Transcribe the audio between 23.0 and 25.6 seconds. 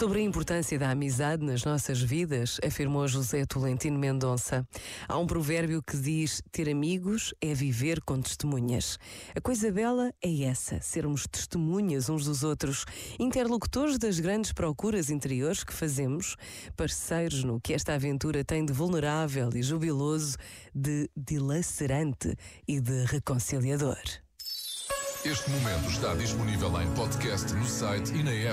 reconciliador. Este